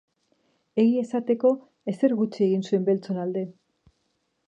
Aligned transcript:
Egia 0.83 1.03
esateko, 1.09 1.53
ezer 1.95 2.17
gutxi 2.23 2.43
egin 2.49 2.67
zuen 2.71 2.91
beltzon 2.91 3.25
alde. 3.27 3.49